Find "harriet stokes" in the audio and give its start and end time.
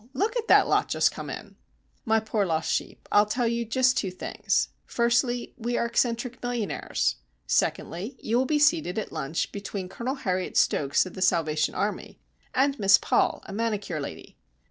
10.15-11.05